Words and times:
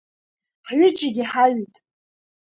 Ҳҩыџьегьы 0.67 1.23
ҳаҩит… 1.31 1.75